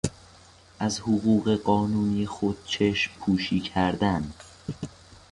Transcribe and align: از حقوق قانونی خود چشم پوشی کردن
از 0.79 0.99
حقوق 0.99 1.51
قانونی 1.55 2.25
خود 2.25 2.57
چشم 2.65 3.11
پوشی 3.19 3.59
کردن 3.59 4.33